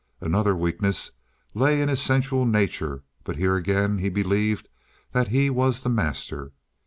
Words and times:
Another 0.19 0.55
weakness 0.55 1.11
lay 1.53 1.79
in 1.79 1.87
his 1.87 2.01
sensual 2.01 2.43
nature; 2.47 3.03
but 3.23 3.35
here 3.35 3.55
again 3.55 3.99
he 3.99 4.09
believed 4.09 4.67
that 5.11 5.27
he 5.27 5.51
was 5.51 5.83
the 5.83 5.89
master. 5.89 6.53